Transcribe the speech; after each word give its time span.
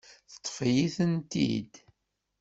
Teṭṭef-iyi-tent-id. 0.31 1.73